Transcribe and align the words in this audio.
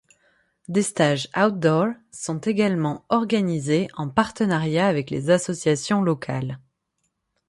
Des 0.67 0.81
stages 0.81 1.29
outdoor 1.37 1.89
sont 2.11 2.39
également 2.39 3.05
organisés 3.09 3.87
en 3.93 4.09
partenariat 4.09 4.87
avec 4.87 5.11
les 5.11 5.29
associations 5.29 6.01
locales. 6.01 6.59